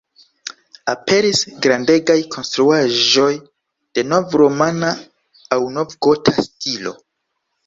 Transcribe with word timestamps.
Aperis 0.93 1.41
grandegaj 1.65 2.15
konstruaĵoj 2.35 3.27
de 3.99 4.05
nov-romana 4.15 4.91
aŭ 5.57 5.61
nov-gota 5.77 6.37
stilo. 6.49 6.97